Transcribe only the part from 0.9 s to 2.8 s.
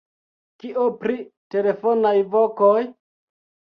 pri telefonaj vokoj?